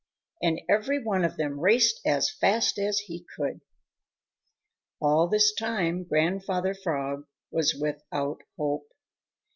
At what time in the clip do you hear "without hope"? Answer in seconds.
7.79-8.87